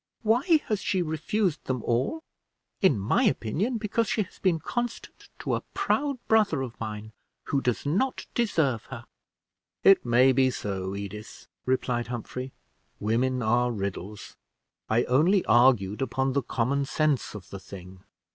[0.23, 2.23] Why has she refused them all
[2.81, 7.11] I In my opinion, because she has been constant to a proud brother of mine,
[7.43, 9.05] who does not deserve her!"
[9.83, 12.51] "It may be so, Edith," replied Humphrey.
[12.99, 14.35] "Women are riddles
[14.89, 17.99] I only argued upon the common sense of the thing."